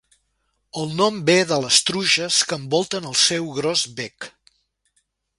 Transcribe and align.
El 0.83 0.93
nom 1.01 1.17
ve 1.25 1.35
de 1.49 1.59
les 1.65 1.77
truges 1.89 2.39
que 2.51 2.57
envolten 2.61 3.05
el 3.09 3.17
seu 3.25 3.51
gros 3.59 3.83
bec. 4.01 4.29